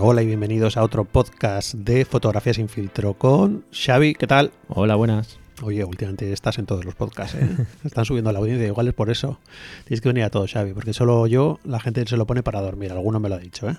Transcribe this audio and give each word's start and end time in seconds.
Hola 0.00 0.22
y 0.22 0.26
bienvenidos 0.26 0.76
a 0.76 0.82
otro 0.82 1.04
podcast 1.04 1.74
de 1.74 2.04
Fotografía 2.04 2.52
sin 2.52 2.68
filtro 2.68 3.14
con 3.14 3.64
Xavi, 3.72 4.14
¿qué 4.14 4.26
tal? 4.26 4.50
Hola, 4.66 4.96
buenas. 4.96 5.38
Oye, 5.62 5.84
últimamente 5.84 6.32
estás 6.32 6.58
en 6.58 6.66
todos 6.66 6.84
los 6.84 6.96
podcasts, 6.96 7.36
¿eh? 7.36 7.48
Están 7.84 8.04
subiendo 8.04 8.32
la 8.32 8.40
audiencia, 8.40 8.66
igual 8.66 8.88
es 8.88 8.94
por 8.94 9.08
eso. 9.08 9.38
Tienes 9.84 10.00
que 10.00 10.08
venir 10.08 10.24
a 10.24 10.30
todos, 10.30 10.52
Xavi, 10.52 10.72
porque 10.72 10.92
solo 10.92 11.28
yo, 11.28 11.60
la 11.62 11.78
gente 11.78 12.04
se 12.08 12.16
lo 12.16 12.26
pone 12.26 12.42
para 12.42 12.60
dormir, 12.60 12.90
alguno 12.90 13.20
me 13.20 13.28
lo 13.28 13.36
ha 13.36 13.38
dicho, 13.38 13.68
¿eh? 13.68 13.76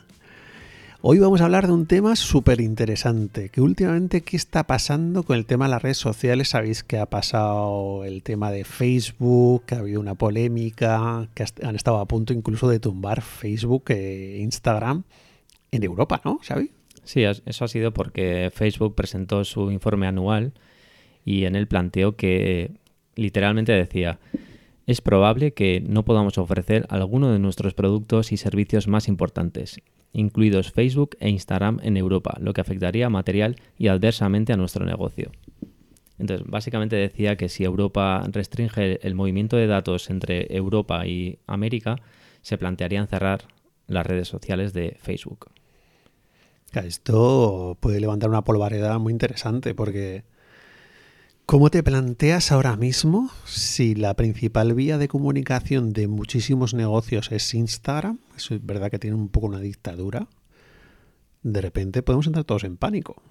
Hoy 1.01 1.19
vamos 1.19 1.41
a 1.41 1.45
hablar 1.45 1.67
de 1.67 1.73
un 1.73 1.85
tema 1.85 2.15
súper 2.15 2.61
interesante, 2.61 3.49
que 3.49 3.59
últimamente, 3.59 4.21
¿qué 4.21 4.37
está 4.37 4.63
pasando 4.63 5.23
con 5.23 5.35
el 5.35 5.45
tema 5.45 5.65
de 5.65 5.71
las 5.71 5.81
redes 5.81 5.97
sociales? 5.97 6.47
Sabéis 6.47 6.83
que 6.83 6.97
ha 6.97 7.07
pasado 7.07 8.05
el 8.05 8.23
tema 8.23 8.51
de 8.51 8.63
Facebook, 8.63 9.65
que 9.65 9.75
ha 9.75 9.79
habido 9.79 9.99
una 9.99 10.15
polémica, 10.15 11.27
que 11.33 11.45
han 11.61 11.75
estado 11.75 11.99
a 11.99 12.05
punto 12.05 12.31
incluso 12.31 12.69
de 12.69 12.79
tumbar 12.79 13.21
Facebook 13.21 13.83
e 13.89 14.39
Instagram 14.39 15.03
en 15.75 15.83
Europa, 15.83 16.21
¿no? 16.23 16.39
Sí, 17.03 17.23
eso 17.23 17.65
ha 17.65 17.67
sido 17.67 17.93
porque 17.93 18.51
Facebook 18.53 18.95
presentó 18.95 19.43
su 19.43 19.71
informe 19.71 20.07
anual 20.07 20.53
y 21.23 21.45
en 21.45 21.55
él 21.55 21.67
planteó 21.67 22.15
que 22.15 22.71
literalmente 23.15 23.71
decía, 23.71 24.19
es 24.87 25.01
probable 25.01 25.53
que 25.53 25.81
no 25.81 26.05
podamos 26.05 26.37
ofrecer 26.37 26.85
alguno 26.89 27.31
de 27.31 27.39
nuestros 27.39 27.73
productos 27.73 28.31
y 28.31 28.37
servicios 28.37 28.87
más 28.87 29.07
importantes, 29.07 29.79
incluidos 30.13 30.71
Facebook 30.71 31.17
e 31.19 31.29
Instagram 31.29 31.79
en 31.83 31.97
Europa, 31.97 32.37
lo 32.39 32.53
que 32.53 32.61
afectaría 32.61 33.09
material 33.09 33.55
y 33.77 33.87
adversamente 33.87 34.53
a 34.53 34.57
nuestro 34.57 34.85
negocio. 34.85 35.31
Entonces, 36.17 36.47
básicamente 36.47 36.95
decía 36.95 37.35
que 37.35 37.49
si 37.49 37.63
Europa 37.63 38.23
restringe 38.31 39.05
el 39.05 39.15
movimiento 39.15 39.57
de 39.57 39.67
datos 39.67 40.09
entre 40.09 40.55
Europa 40.55 41.05
y 41.05 41.39
América, 41.45 41.97
se 42.41 42.57
plantearían 42.57 43.07
cerrar 43.07 43.47
las 43.87 44.05
redes 44.05 44.27
sociales 44.27 44.71
de 44.71 44.97
Facebook. 45.01 45.51
Esto 46.81 47.77
puede 47.79 47.99
levantar 47.99 48.29
una 48.29 48.43
polvareda 48.43 48.97
muy 48.99 49.13
interesante 49.13 49.73
porque 49.75 50.23
¿cómo 51.45 51.69
te 51.69 51.83
planteas 51.83 52.51
ahora 52.51 52.75
mismo 52.75 53.29
si 53.45 53.95
la 53.95 54.15
principal 54.15 54.73
vía 54.73 54.97
de 54.97 55.07
comunicación 55.07 55.93
de 55.93 56.07
muchísimos 56.07 56.73
negocios 56.73 57.31
es 57.31 57.53
Instagram? 57.53 58.19
es 58.35 58.49
verdad 58.65 58.91
que 58.91 58.99
tiene 58.99 59.15
un 59.15 59.29
poco 59.29 59.47
una 59.47 59.59
dictadura. 59.59 60.27
De 61.43 61.61
repente 61.61 62.01
podemos 62.01 62.27
entrar 62.27 62.45
todos 62.45 62.63
en 62.63 62.77
pánico. 62.77 63.21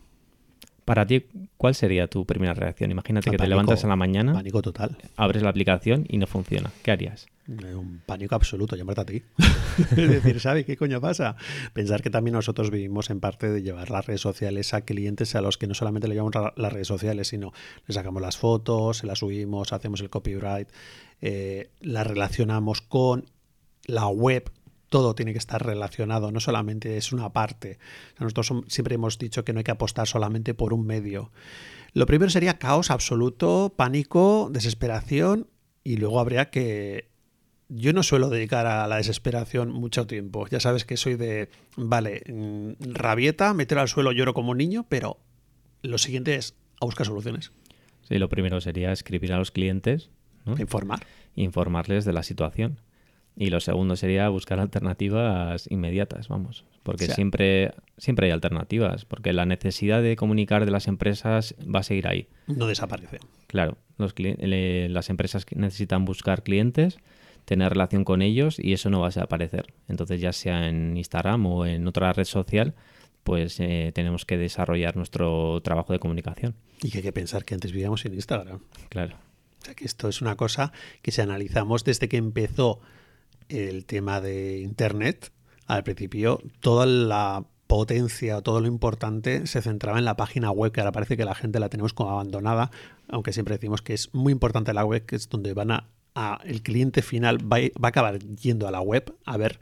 Para 0.84 1.06
ti, 1.06 1.24
¿cuál 1.56 1.74
sería 1.74 2.08
tu 2.08 2.26
primera 2.26 2.52
reacción? 2.52 2.90
Imagínate 2.90 3.30
que 3.30 3.38
te 3.38 3.48
levantas 3.48 3.82
en 3.84 3.88
la 3.88 3.96
mañana, 3.96 4.34
pánico 4.34 4.60
total. 4.60 4.98
abres 5.16 5.42
la 5.42 5.48
aplicación 5.50 6.04
y 6.08 6.18
no 6.18 6.26
funciona. 6.26 6.70
¿Qué 6.82 6.90
harías? 6.90 7.26
Un 7.46 8.02
pánico 8.04 8.34
absoluto, 8.34 8.76
llamarte 8.76 9.00
a 9.00 9.04
ti. 9.04 9.22
es 9.96 10.08
decir, 10.08 10.40
¿sabes 10.40 10.64
qué 10.64 10.76
coño 10.76 11.00
pasa? 11.00 11.36
Pensar 11.72 12.02
que 12.02 12.10
también 12.10 12.34
nosotros 12.34 12.70
vivimos 12.70 13.10
en 13.10 13.20
parte 13.20 13.50
de 13.50 13.62
llevar 13.62 13.90
las 13.90 14.06
redes 14.06 14.20
sociales 14.20 14.74
a 14.74 14.82
clientes 14.82 15.34
a 15.34 15.40
los 15.40 15.58
que 15.58 15.66
no 15.66 15.74
solamente 15.74 16.08
le 16.08 16.14
llevamos 16.14 16.34
las 16.56 16.72
redes 16.72 16.88
sociales, 16.88 17.28
sino 17.28 17.52
le 17.86 17.94
sacamos 17.94 18.20
las 18.20 18.36
fotos, 18.36 18.98
se 18.98 19.06
las 19.06 19.18
subimos, 19.18 19.72
hacemos 19.72 20.00
el 20.00 20.10
copyright, 20.10 20.68
eh, 21.20 21.70
las 21.80 22.06
relacionamos 22.06 22.82
con 22.82 23.24
la 23.86 24.06
web 24.08 24.50
todo 24.94 25.16
tiene 25.16 25.32
que 25.32 25.38
estar 25.38 25.60
relacionado, 25.66 26.30
no 26.30 26.38
solamente 26.38 26.96
es 26.96 27.12
una 27.12 27.32
parte. 27.32 27.80
nosotros 28.20 28.52
siempre 28.68 28.94
hemos 28.94 29.18
dicho 29.18 29.44
que 29.44 29.52
no 29.52 29.58
hay 29.58 29.64
que 29.64 29.72
apostar 29.72 30.06
solamente 30.06 30.54
por 30.54 30.72
un 30.72 30.86
medio. 30.86 31.32
Lo 31.94 32.06
primero 32.06 32.30
sería 32.30 32.60
caos 32.60 32.92
absoluto, 32.92 33.74
pánico, 33.76 34.50
desesperación 34.52 35.48
y 35.82 35.96
luego 35.96 36.20
habría 36.20 36.48
que... 36.50 37.08
Yo 37.68 37.92
no 37.92 38.04
suelo 38.04 38.30
dedicar 38.30 38.68
a 38.68 38.86
la 38.86 38.98
desesperación 38.98 39.72
mucho 39.72 40.06
tiempo. 40.06 40.46
Ya 40.46 40.60
sabes 40.60 40.84
que 40.84 40.96
soy 40.96 41.16
de, 41.16 41.48
vale, 41.76 42.22
mm, 42.32 42.92
rabieta, 42.92 43.52
meter 43.52 43.78
al 43.78 43.88
suelo, 43.88 44.12
lloro 44.12 44.32
como 44.32 44.52
un 44.52 44.58
niño, 44.58 44.86
pero 44.88 45.18
lo 45.82 45.98
siguiente 45.98 46.36
es 46.36 46.54
a 46.80 46.84
buscar 46.84 47.04
soluciones. 47.04 47.50
Sí, 48.02 48.18
lo 48.18 48.28
primero 48.28 48.60
sería 48.60 48.92
escribir 48.92 49.32
a 49.32 49.38
los 49.38 49.50
clientes. 49.50 50.10
Informar. 50.56 51.04
Informarles 51.34 52.04
de 52.04 52.12
la 52.12 52.22
situación. 52.22 52.78
Y 53.36 53.50
lo 53.50 53.58
segundo 53.60 53.96
sería 53.96 54.28
buscar 54.28 54.60
alternativas 54.60 55.66
inmediatas, 55.68 56.28
vamos, 56.28 56.64
porque 56.84 57.06
siempre, 57.08 57.74
siempre 57.98 58.26
hay 58.26 58.32
alternativas, 58.32 59.04
porque 59.04 59.32
la 59.32 59.44
necesidad 59.44 60.02
de 60.02 60.14
comunicar 60.14 60.64
de 60.64 60.70
las 60.70 60.86
empresas 60.86 61.56
va 61.62 61.80
a 61.80 61.82
seguir 61.82 62.06
ahí. 62.06 62.28
No 62.46 62.68
desaparece. 62.68 63.18
Claro, 63.48 63.76
los 63.98 64.14
las 64.16 65.10
empresas 65.10 65.46
necesitan 65.54 66.04
buscar 66.04 66.44
clientes, 66.44 66.98
tener 67.44 67.70
relación 67.70 68.04
con 68.04 68.22
ellos 68.22 68.58
y 68.58 68.72
eso 68.72 68.88
no 68.88 69.00
va 69.00 69.06
a 69.06 69.10
desaparecer. 69.10 69.74
Entonces, 69.88 70.20
ya 70.20 70.32
sea 70.32 70.68
en 70.68 70.96
Instagram 70.96 71.44
o 71.46 71.66
en 71.66 71.88
otra 71.88 72.12
red 72.12 72.24
social, 72.24 72.74
pues 73.24 73.58
eh, 73.58 73.90
tenemos 73.94 74.24
que 74.24 74.36
desarrollar 74.36 74.96
nuestro 74.96 75.60
trabajo 75.62 75.92
de 75.92 75.98
comunicación. 75.98 76.54
Y 76.82 76.90
que 76.90 76.98
hay 76.98 77.04
que 77.04 77.12
pensar 77.12 77.44
que 77.44 77.54
antes 77.54 77.72
vivíamos 77.72 78.04
en 78.04 78.14
Instagram. 78.14 78.60
Claro. 78.90 79.16
O 79.60 79.64
sea, 79.64 79.74
que 79.74 79.86
esto 79.86 80.08
es 80.08 80.20
una 80.20 80.36
cosa 80.36 80.72
que 81.02 81.10
si 81.10 81.20
analizamos 81.20 81.84
desde 81.84 82.08
que 82.08 82.18
empezó 82.18 82.80
el 83.48 83.84
tema 83.86 84.20
de 84.20 84.60
Internet, 84.60 85.32
al 85.66 85.84
principio 85.84 86.40
toda 86.60 86.86
la 86.86 87.44
potencia 87.66 88.42
todo 88.42 88.60
lo 88.60 88.66
importante 88.66 89.46
se 89.46 89.62
centraba 89.62 89.98
en 89.98 90.04
la 90.04 90.16
página 90.16 90.50
web, 90.50 90.72
que 90.72 90.80
ahora 90.80 90.92
parece 90.92 91.16
que 91.16 91.24
la 91.24 91.34
gente 91.34 91.58
la 91.58 91.68
tenemos 91.68 91.94
como 91.94 92.10
abandonada, 92.10 92.70
aunque 93.08 93.32
siempre 93.32 93.56
decimos 93.56 93.82
que 93.82 93.94
es 93.94 94.12
muy 94.12 94.32
importante 94.32 94.72
la 94.72 94.84
web, 94.84 95.04
que 95.06 95.16
es 95.16 95.28
donde 95.28 95.54
van 95.54 95.70
a, 95.70 95.88
el 96.44 96.62
cliente 96.62 97.02
final 97.02 97.38
va, 97.40 97.58
va, 97.82 97.88
a 97.88 97.88
acabar 97.88 98.18
yendo 98.18 98.68
a 98.68 98.70
la 98.70 98.80
web 98.80 99.16
a 99.24 99.36
ver 99.36 99.58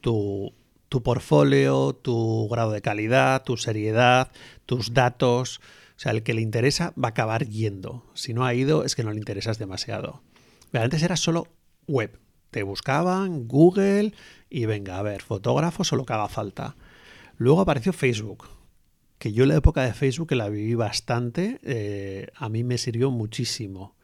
tu, 0.00 0.54
tu 0.88 1.02
portfolio, 1.02 1.92
tu 1.92 2.48
grado 2.48 2.70
de 2.70 2.80
calidad, 2.80 3.42
tu 3.42 3.56
seriedad, 3.56 4.30
tus 4.64 4.94
datos. 4.94 5.60
O 5.96 5.98
sea, 5.98 6.12
el 6.12 6.22
que 6.22 6.34
le 6.34 6.40
interesa 6.40 6.92
va 6.96 7.08
a 7.08 7.10
acabar 7.10 7.46
yendo. 7.46 8.06
Si 8.14 8.32
no 8.32 8.44
ha 8.44 8.54
ido, 8.54 8.84
es 8.84 8.94
que 8.94 9.04
no 9.04 9.10
le 9.10 9.18
interesas 9.18 9.58
demasiado. 9.58 10.22
Pero 10.70 10.84
antes 10.84 11.02
era 11.02 11.16
solo 11.16 11.48
web. 11.86 12.18
Te 12.54 12.62
buscaban 12.62 13.48
Google 13.48 14.12
y 14.48 14.66
venga, 14.66 14.96
a 14.96 15.02
ver, 15.02 15.22
fotógrafos 15.22 15.92
o 15.92 15.96
lo 15.96 16.04
que 16.04 16.12
haga 16.12 16.28
falta. 16.28 16.76
Luego 17.36 17.60
apareció 17.60 17.92
Facebook, 17.92 18.48
que 19.18 19.32
yo 19.32 19.42
en 19.42 19.48
la 19.48 19.56
época 19.56 19.82
de 19.82 19.92
Facebook 19.92 20.28
que 20.28 20.36
la 20.36 20.48
viví 20.48 20.76
bastante, 20.76 21.58
eh, 21.64 22.28
a 22.36 22.48
mí 22.48 22.62
me 22.62 22.78
sirvió 22.78 23.10
muchísimo. 23.10 23.96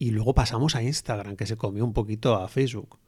Y 0.00 0.10
luego 0.10 0.34
pasamos 0.34 0.74
a 0.74 0.82
Instagram, 0.82 1.36
que 1.36 1.46
se 1.46 1.56
comió 1.56 1.84
un 1.84 1.92
poquito 1.92 2.34
a 2.34 2.48
Facebook. 2.48 2.98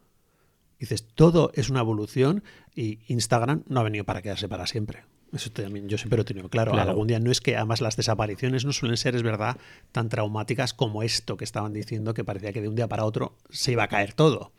Dices, 0.79 1.09
todo 1.13 1.51
es 1.55 1.71
una 1.71 1.81
evolución 1.81 2.45
y 2.73 3.01
Instagram 3.09 3.65
no 3.67 3.81
ha 3.81 3.83
venido 3.83 4.05
para 4.05 4.23
quedarse 4.23 4.49
para 4.49 4.69
siempre. 4.69 5.03
Eso 5.33 5.51
también 5.51 5.89
yo 5.89 5.99
siempre 5.99 6.19
lo 6.19 6.23
he 6.23 6.25
tenido 6.25 6.49
claro. 6.49 6.73
Algún 6.73 7.09
día 7.09 7.19
no 7.19 7.33
es 7.33 7.41
que 7.41 7.57
además 7.57 7.81
las 7.81 7.97
desapariciones 7.97 8.65
no 8.65 8.73
suelen 8.73 8.97
ser, 8.97 9.17
es 9.17 9.25
verdad, 9.25 9.57
tan 9.91 10.09
traumáticas 10.09 10.73
como 10.73 11.03
esto 11.03 11.37
que 11.37 11.43
estaban 11.43 11.73
diciendo, 11.73 12.15
que 12.15 12.23
parecía 12.23 12.53
que 12.53 12.63
de 12.63 12.69
un 12.69 12.77
día 12.77 12.87
para 12.87 13.05
otro 13.05 13.37
se 13.51 13.73
iba 13.73 13.83
a 13.83 13.89
caer 13.89 14.13
todo. 14.13 14.53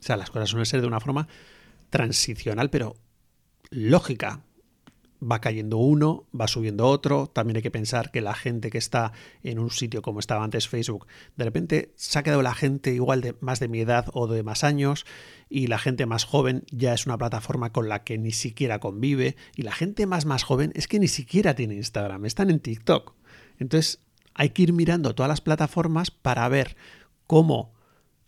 O 0.00 0.02
sea, 0.02 0.16
las 0.16 0.30
cosas 0.30 0.50
suelen 0.50 0.66
ser 0.66 0.80
de 0.80 0.86
una 0.86 1.00
forma 1.00 1.28
transicional, 1.90 2.70
pero 2.70 2.96
lógica. 3.70 4.42
Va 5.20 5.40
cayendo 5.40 5.78
uno, 5.78 6.28
va 6.38 6.46
subiendo 6.46 6.86
otro. 6.86 7.26
También 7.26 7.56
hay 7.56 7.62
que 7.62 7.72
pensar 7.72 8.12
que 8.12 8.20
la 8.20 8.34
gente 8.34 8.70
que 8.70 8.78
está 8.78 9.12
en 9.42 9.58
un 9.58 9.72
sitio 9.72 10.00
como 10.00 10.20
estaba 10.20 10.44
antes 10.44 10.68
Facebook, 10.68 11.08
de 11.36 11.44
repente 11.44 11.92
se 11.96 12.20
ha 12.20 12.22
quedado 12.22 12.40
la 12.40 12.54
gente 12.54 12.94
igual 12.94 13.20
de 13.20 13.34
más 13.40 13.58
de 13.58 13.66
mi 13.66 13.80
edad 13.80 14.06
o 14.12 14.28
de 14.28 14.44
más 14.44 14.62
años 14.62 15.06
y 15.48 15.66
la 15.66 15.78
gente 15.78 16.06
más 16.06 16.22
joven 16.22 16.62
ya 16.70 16.94
es 16.94 17.06
una 17.06 17.18
plataforma 17.18 17.72
con 17.72 17.88
la 17.88 18.04
que 18.04 18.16
ni 18.16 18.30
siquiera 18.30 18.78
convive 18.78 19.34
y 19.56 19.62
la 19.62 19.72
gente 19.72 20.06
más 20.06 20.24
más 20.24 20.44
joven 20.44 20.70
es 20.76 20.86
que 20.86 21.00
ni 21.00 21.08
siquiera 21.08 21.56
tiene 21.56 21.74
Instagram, 21.74 22.24
están 22.24 22.48
en 22.48 22.60
TikTok. 22.60 23.14
Entonces 23.58 24.00
hay 24.34 24.50
que 24.50 24.62
ir 24.62 24.72
mirando 24.72 25.16
todas 25.16 25.28
las 25.28 25.40
plataformas 25.40 26.12
para 26.12 26.48
ver 26.48 26.76
cómo 27.26 27.74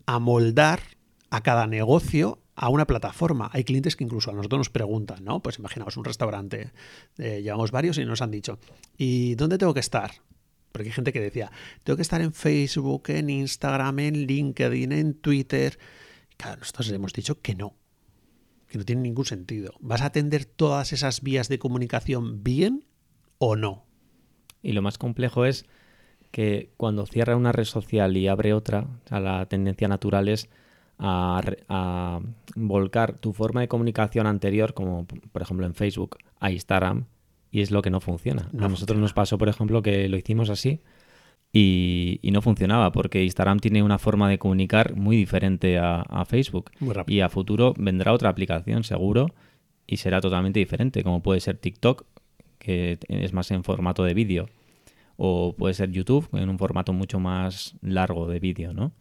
amoldar 0.07 0.81
a 1.31 1.43
cada 1.43 1.67
negocio 1.67 2.43
a 2.57 2.69
una 2.69 2.87
plataforma. 2.87 3.49
Hay 3.53 3.65
clientes 3.65 3.97
que 3.97 4.05
incluso 4.05 4.31
a 4.31 4.35
nosotros 4.35 4.59
nos 4.59 4.71
preguntan, 4.71 5.25
¿no? 5.25 5.41
Pues 5.41 5.59
imaginaos 5.59 5.97
un 5.97 6.05
restaurante, 6.05 6.73
eh, 7.19 7.41
llevamos 7.43 7.71
varios 7.71 7.97
y 7.99 8.05
nos 8.05 8.21
han 8.21 8.31
dicho, 8.31 8.59
¿y 8.99 9.35
dónde 9.37 9.57
tengo 9.57 9.73
que 9.73 9.81
estar? 9.81 10.11
Porque 10.71 10.89
hay 10.89 10.93
gente 10.93 11.13
que 11.13 11.21
decía, 11.21 11.51
tengo 11.85 11.97
que 11.97 12.03
estar 12.03 12.21
en 12.21 12.33
Facebook, 12.33 13.05
en 13.09 13.31
Instagram, 13.31 13.99
en 14.01 14.27
LinkedIn, 14.27 14.93
en 14.93 15.15
Twitter. 15.15 15.79
Claro, 16.37 16.59
nosotros 16.59 16.91
hemos 16.91 17.13
dicho 17.13 17.41
que 17.41 17.55
no, 17.55 17.77
que 18.69 18.79
no 18.79 18.85
tiene 18.85 19.03
ningún 19.03 19.25
sentido. 19.25 19.73
¿Vas 19.81 20.03
a 20.03 20.07
atender 20.07 20.45
todas 20.45 20.93
esas 20.93 21.23
vías 21.23 21.49
de 21.49 21.59
comunicación 21.59 22.45
bien 22.45 22.85
o 23.39 23.57
no? 23.57 23.87
Y 24.63 24.73
lo 24.73 24.83
más 24.83 24.99
complejo 24.99 25.47
es 25.47 25.65
que 26.31 26.73
cuando 26.77 27.07
cierra 27.07 27.37
una 27.37 27.53
red 27.53 27.65
social 27.65 28.17
y 28.17 28.29
abre 28.29 28.53
otra, 28.53 28.87
a 29.09 29.19
la 29.19 29.47
tendencia 29.47 29.89
natural 29.89 30.29
es 30.29 30.49
a, 31.01 32.21
volcar 32.57 33.15
tu 33.19 33.33
forma 33.33 33.61
de 33.61 33.69
comunicación 33.69 34.27
anterior, 34.27 34.75
como 34.75 35.07
por 35.07 35.43
ejemplo 35.43 35.67
en 35.67 35.75
Facebook, 35.75 36.19
a 36.39 36.51
Instagram, 36.51 37.07
y 37.51 37.63
es 37.63 37.71
lo 37.71 37.83
que 37.83 37.91
no 37.91 38.01
funciona. 38.01 38.49
a 38.59 38.69
nosotros 38.69 38.99
nos 38.99 39.13
pasó, 39.13 39.39
por 39.39 39.49
ejemplo, 39.49 39.83
que 39.83 40.09
lo 40.09 40.17
hicimos 40.17 40.51
así 40.51 40.81
y, 41.53 42.21
no 42.33 42.43
funcionaba, 42.43 42.93
porque 42.93 43.25
Instagram 43.25 43.59
tiene 43.59 43.83
una 43.83 43.99
forma 43.99 44.29
de 44.29 44.39
comunicar 44.39 44.95
muy 44.95 45.17
diferente 45.17 45.79
a, 45.79 46.25
Facebook. 46.27 46.71
y 47.07 47.21
a 47.21 47.29
futuro 47.29 47.75
vendrá 47.77 48.13
otra 48.13 48.29
aplicación, 48.29 48.85
seguro, 48.85 49.29
y 49.87 49.97
será 49.97 50.21
totalmente 50.21 50.61
diferente, 50.61 51.03
como 51.03 51.23
puede 51.23 51.41
ser 51.41 51.57
TikTok, 51.57 52.05
que 52.59 52.99
es 53.09 53.33
más 53.33 53.51
en 53.51 53.65
formato 53.65 54.05
de 54.05 54.15
vídeo, 54.15 54.49
o 55.17 55.55
puede 55.57 55.75
ser 55.75 55.91
YouTube 55.91 56.29
en 56.33 56.49
un 56.49 56.59
formato 56.59 56.93
mucho 56.93 57.19
más 57.19 57.75
largo 57.83 58.29
de 58.29 58.39
vídeo, 58.39 58.73
¿no? 58.73 58.93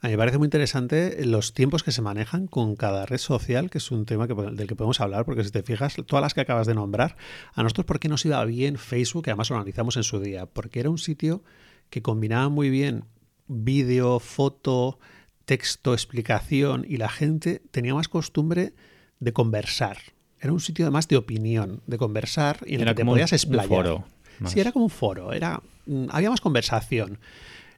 A 0.00 0.08
mí 0.08 0.12
me 0.12 0.18
parece 0.18 0.36
muy 0.38 0.46
interesante 0.46 1.24
los 1.24 1.54
tiempos 1.54 1.82
que 1.82 1.90
se 1.90 2.02
manejan 2.02 2.46
con 2.46 2.76
cada 2.76 3.06
red 3.06 3.18
social, 3.18 3.70
que 3.70 3.78
es 3.78 3.90
un 3.90 4.04
tema 4.04 4.26
del 4.26 4.66
que 4.66 4.76
podemos 4.76 5.00
hablar, 5.00 5.24
porque 5.24 5.42
si 5.42 5.50
te 5.50 5.62
fijas, 5.62 5.96
todas 6.06 6.22
las 6.22 6.34
que 6.34 6.42
acabas 6.42 6.66
de 6.66 6.74
nombrar, 6.74 7.16
a 7.54 7.62
nosotros, 7.62 7.86
¿por 7.86 7.98
qué 7.98 8.08
nos 8.08 8.24
iba 8.26 8.44
bien 8.44 8.76
Facebook? 8.76 9.24
Que 9.24 9.30
además 9.30 9.48
lo 9.48 9.56
analizamos 9.56 9.96
en 9.96 10.02
su 10.02 10.20
día, 10.20 10.46
porque 10.46 10.80
era 10.80 10.90
un 10.90 10.98
sitio 10.98 11.42
que 11.88 12.02
combinaba 12.02 12.50
muy 12.50 12.68
bien 12.68 13.04
vídeo, 13.48 14.18
foto, 14.18 14.98
texto, 15.46 15.94
explicación, 15.94 16.84
y 16.86 16.98
la 16.98 17.08
gente 17.08 17.62
tenía 17.70 17.94
más 17.94 18.08
costumbre 18.08 18.74
de 19.18 19.32
conversar. 19.32 19.96
Era 20.40 20.52
un 20.52 20.60
sitio 20.60 20.84
además 20.84 21.08
de 21.08 21.16
opinión, 21.16 21.80
de 21.86 21.96
conversar 21.96 22.58
y 22.66 22.74
en 22.74 22.82
el 22.82 22.88
que 22.88 22.94
te 22.96 23.04
podías 23.04 23.32
explayar. 23.32 23.70
Un 23.70 23.76
foro, 23.76 24.04
sí, 24.44 24.60
era 24.60 24.72
como 24.72 24.84
un 24.84 24.90
foro, 24.90 25.32
era, 25.32 25.62
mm, 25.86 26.08
había 26.10 26.28
más 26.28 26.42
conversación. 26.42 27.18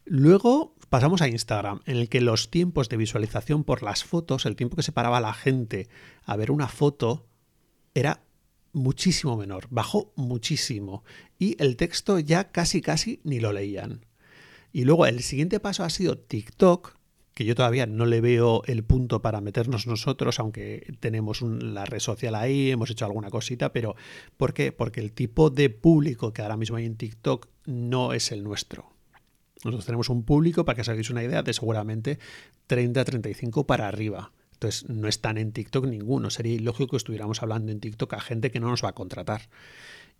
Luego 0.04 0.74
pasamos 0.88 1.22
a 1.22 1.28
Instagram, 1.28 1.80
en 1.86 1.96
el 1.96 2.08
que 2.08 2.20
los 2.20 2.50
tiempos 2.50 2.88
de 2.88 2.96
visualización 2.96 3.64
por 3.64 3.82
las 3.82 4.04
fotos, 4.04 4.46
el 4.46 4.56
tiempo 4.56 4.76
que 4.76 4.82
separaba 4.82 5.18
a 5.18 5.22
la 5.22 5.34
gente 5.34 5.88
a 6.24 6.36
ver 6.36 6.50
una 6.50 6.68
foto, 6.68 7.26
era 7.94 8.22
muchísimo 8.72 9.36
menor, 9.36 9.66
bajó 9.70 10.12
muchísimo. 10.16 11.04
Y 11.38 11.60
el 11.62 11.76
texto 11.76 12.18
ya 12.18 12.50
casi 12.50 12.80
casi 12.80 13.20
ni 13.24 13.40
lo 13.40 13.52
leían. 13.52 14.06
Y 14.72 14.84
luego 14.84 15.06
el 15.06 15.22
siguiente 15.22 15.60
paso 15.60 15.84
ha 15.84 15.90
sido 15.90 16.18
TikTok, 16.18 16.96
que 17.34 17.44
yo 17.44 17.54
todavía 17.54 17.86
no 17.86 18.04
le 18.04 18.20
veo 18.20 18.62
el 18.66 18.82
punto 18.84 19.22
para 19.22 19.40
meternos 19.40 19.86
nosotros, 19.86 20.40
aunque 20.40 20.92
tenemos 21.00 21.40
la 21.42 21.84
red 21.84 22.00
social 22.00 22.34
ahí, 22.34 22.70
hemos 22.70 22.90
hecho 22.90 23.04
alguna 23.04 23.30
cosita, 23.30 23.72
pero 23.72 23.94
¿por 24.36 24.54
qué? 24.54 24.72
Porque 24.72 25.00
el 25.00 25.12
tipo 25.12 25.48
de 25.48 25.70
público 25.70 26.32
que 26.32 26.42
ahora 26.42 26.56
mismo 26.56 26.76
hay 26.76 26.86
en 26.86 26.96
TikTok 26.96 27.46
no 27.64 28.12
es 28.12 28.32
el 28.32 28.42
nuestro. 28.42 28.97
Nosotros 29.64 29.86
tenemos 29.86 30.08
un 30.08 30.22
público, 30.22 30.64
para 30.64 30.76
que 30.76 30.82
os 30.82 30.88
hagáis 30.88 31.10
una 31.10 31.22
idea, 31.22 31.42
de 31.42 31.52
seguramente 31.52 32.18
30, 32.66 33.04
35 33.04 33.66
para 33.66 33.88
arriba. 33.88 34.32
Entonces 34.52 34.88
no 34.88 35.08
están 35.08 35.38
en 35.38 35.52
TikTok 35.52 35.86
ninguno. 35.86 36.30
Sería 36.30 36.54
ilógico 36.54 36.90
que 36.90 36.96
estuviéramos 36.96 37.42
hablando 37.42 37.70
en 37.70 37.80
TikTok 37.80 38.14
a 38.14 38.20
gente 38.20 38.50
que 38.50 38.60
no 38.60 38.68
nos 38.68 38.84
va 38.84 38.90
a 38.90 38.94
contratar. 38.94 39.48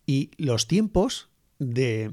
Y 0.06 0.30
los 0.38 0.68
tiempos 0.68 1.28
de 1.58 2.12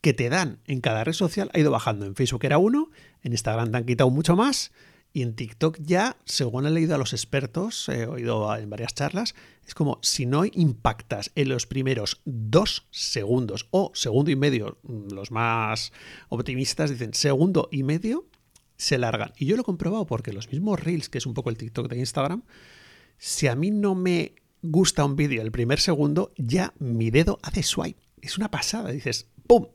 que 0.00 0.14
te 0.14 0.30
dan 0.30 0.58
en 0.66 0.80
cada 0.80 1.04
red 1.04 1.12
social 1.12 1.50
ha 1.52 1.58
ido 1.58 1.70
bajando. 1.70 2.06
En 2.06 2.14
Facebook 2.14 2.44
era 2.44 2.58
uno, 2.58 2.90
en 3.22 3.32
Instagram 3.32 3.70
te 3.70 3.76
han 3.76 3.84
quitado 3.84 4.10
mucho 4.10 4.36
más 4.36 4.72
y 5.12 5.22
en 5.22 5.34
TikTok 5.34 5.78
ya, 5.80 6.16
según 6.24 6.66
he 6.66 6.70
leído 6.70 6.94
a 6.94 6.98
los 6.98 7.12
expertos, 7.12 7.88
he 7.88 8.06
oído 8.06 8.54
en 8.56 8.70
varias 8.70 8.94
charlas, 8.94 9.34
es 9.66 9.74
como 9.74 9.98
si 10.02 10.26
no 10.26 10.44
impactas 10.44 11.32
en 11.34 11.48
los 11.48 11.66
primeros 11.66 12.20
dos 12.24 12.86
segundos 12.90 13.66
o 13.70 13.90
segundo 13.94 14.30
y 14.30 14.36
medio, 14.36 14.78
los 14.84 15.30
más 15.30 15.92
optimistas 16.28 16.90
dicen 16.90 17.14
segundo 17.14 17.68
y 17.72 17.82
medio, 17.82 18.26
se 18.76 18.98
largan. 18.98 19.32
Y 19.36 19.46
yo 19.46 19.56
lo 19.56 19.62
he 19.62 19.64
comprobado 19.64 20.06
porque 20.06 20.32
los 20.32 20.50
mismos 20.50 20.80
Reels, 20.80 21.08
que 21.08 21.18
es 21.18 21.26
un 21.26 21.34
poco 21.34 21.50
el 21.50 21.56
TikTok 21.56 21.88
de 21.88 21.98
Instagram, 21.98 22.44
si 23.18 23.48
a 23.48 23.54
mí 23.54 23.70
no 23.70 23.94
me 23.94 24.34
gusta 24.62 25.04
un 25.04 25.16
vídeo 25.16 25.42
el 25.42 25.50
primer 25.50 25.80
segundo, 25.80 26.32
ya 26.36 26.72
mi 26.78 27.10
dedo 27.10 27.38
hace 27.42 27.62
swipe. 27.62 28.00
Es 28.22 28.38
una 28.38 28.50
pasada. 28.50 28.90
Dices, 28.90 29.28
¡pum! 29.46 29.66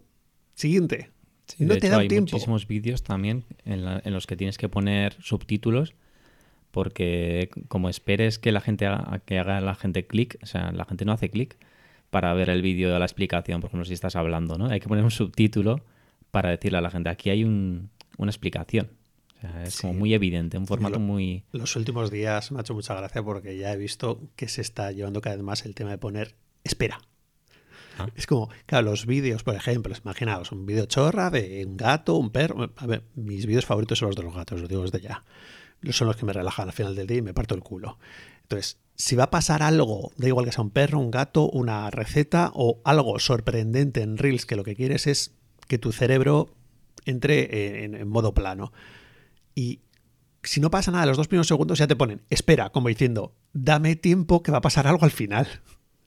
Siguiente 0.53 1.14
no 1.59 1.77
te 1.77 1.89
da 1.89 1.99
hay 1.99 2.09
muchísimos 2.09 2.67
vídeos 2.67 3.03
también 3.03 3.43
en, 3.65 4.13
los 4.13 4.27
que 4.27 4.35
tienes 4.35 4.57
que 4.57 4.69
poner 4.69 5.15
subtítulos 5.21 5.93
porque 6.71 7.49
como 7.67 7.87
esperes 7.87 8.37
que 8.37 8.51
la 8.51 8.59
gente 8.59 8.85
haga, 8.85 9.19
que 9.25 9.39
haga 9.39 9.61
la 9.61 9.75
gente 9.75 10.07
clic, 10.07 10.37
o 10.43 10.45
sea, 10.45 10.71
la 10.71 10.85
gente 10.85 11.05
no 11.05 11.13
hace 11.13 11.29
clic 11.29 11.57
para 12.09 12.33
ver 12.33 12.49
el 12.49 12.61
vídeo 12.61 12.91
de 12.91 12.99
la 12.99 13.05
explicación, 13.05 13.61
por 13.61 13.69
ejemplo, 13.69 13.85
si 13.85 13.93
estás 13.93 14.15
hablando, 14.15 14.57
¿no? 14.57 14.67
Hay 14.67 14.79
que 14.79 14.87
poner 14.87 15.03
un 15.03 15.11
subtítulo 15.11 15.81
para 16.31 16.49
decirle 16.49 16.77
a 16.77 16.81
la 16.81 16.89
gente, 16.89 17.09
aquí 17.09 17.29
hay 17.29 17.43
una 17.45 17.89
explicación. 18.19 18.89
O 19.37 19.41
sea, 19.41 19.63
es 19.63 19.79
como 19.79 19.93
muy 19.93 20.13
evidente, 20.13 20.57
un 20.57 20.67
formato 20.67 20.99
muy... 20.99 21.43
Los 21.51 21.75
últimos 21.75 22.11
días 22.11 22.51
me 22.51 22.59
ha 22.59 22.61
hecho 22.61 22.73
mucha 22.73 22.93
gracia 22.95 23.23
porque 23.23 23.57
ya 23.57 23.71
he 23.71 23.77
visto 23.77 24.19
que 24.35 24.47
se 24.47 24.61
está 24.61 24.91
llevando 24.91 25.21
cada 25.21 25.37
vez 25.37 25.45
más 25.45 25.65
el 25.65 25.75
tema 25.75 25.91
de 25.91 25.97
poner 25.97 26.35
espera. 26.63 26.99
Es 28.15 28.27
como, 28.27 28.49
claro, 28.65 28.89
los 28.89 29.05
vídeos, 29.05 29.43
por 29.43 29.55
ejemplo, 29.55 29.93
imaginaos, 30.03 30.51
un 30.51 30.65
vídeo 30.65 30.85
chorra 30.85 31.29
de 31.29 31.63
un 31.65 31.77
gato, 31.77 32.15
un 32.15 32.29
perro. 32.29 32.71
A 32.75 32.85
ver, 32.87 33.03
mis 33.15 33.45
vídeos 33.45 33.65
favoritos 33.65 33.99
son 33.99 34.09
los 34.09 34.15
de 34.15 34.23
los 34.23 34.35
gatos, 34.35 34.59
los 34.59 34.69
digo 34.69 34.83
desde 34.83 35.01
ya. 35.01 35.23
Son 35.91 36.07
los 36.07 36.15
que 36.15 36.25
me 36.25 36.33
relajan 36.33 36.67
al 36.67 36.73
final 36.73 36.95
del 36.95 37.07
día 37.07 37.17
y 37.17 37.21
me 37.21 37.33
parto 37.33 37.55
el 37.55 37.61
culo. 37.61 37.97
Entonces, 38.43 38.77
si 38.95 39.15
va 39.15 39.25
a 39.25 39.31
pasar 39.31 39.61
algo, 39.61 40.11
da 40.17 40.27
igual 40.27 40.45
que 40.45 40.51
sea 40.51 40.63
un 40.63 40.71
perro, 40.71 40.99
un 40.99 41.11
gato, 41.11 41.49
una 41.49 41.89
receta 41.91 42.51
o 42.53 42.81
algo 42.85 43.19
sorprendente 43.19 44.01
en 44.01 44.17
Reels, 44.17 44.45
que 44.45 44.55
lo 44.55 44.63
que 44.63 44.75
quieres 44.75 45.07
es 45.07 45.33
que 45.67 45.77
tu 45.77 45.91
cerebro 45.91 46.49
entre 47.05 47.83
en, 47.83 47.95
en 47.95 48.07
modo 48.07 48.33
plano. 48.33 48.71
Y 49.53 49.81
si 50.43 50.61
no 50.61 50.69
pasa 50.69 50.91
nada, 50.91 51.05
los 51.05 51.17
dos 51.17 51.27
primeros 51.27 51.47
segundos 51.47 51.79
ya 51.79 51.87
te 51.87 51.95
ponen, 51.95 52.21
espera, 52.29 52.69
como 52.69 52.87
diciendo, 52.87 53.35
dame 53.53 53.95
tiempo 53.95 54.43
que 54.43 54.51
va 54.51 54.59
a 54.59 54.61
pasar 54.61 54.87
algo 54.87 55.05
al 55.05 55.11
final. 55.11 55.47